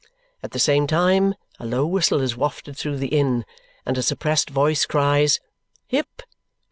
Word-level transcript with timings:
At 0.41 0.49
the 0.49 0.57
same 0.57 0.87
time, 0.87 1.35
a 1.59 1.65
low 1.67 1.85
whistle 1.85 2.21
is 2.21 2.35
wafted 2.35 2.75
through 2.75 2.97
the 2.97 3.09
Inn 3.09 3.45
and 3.85 3.99
a 3.99 4.01
suppressed 4.01 4.49
voice 4.49 4.87
cries, 4.87 5.39
"Hip! 5.89 6.23